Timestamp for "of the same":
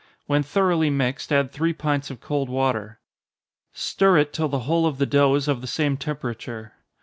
5.47-5.95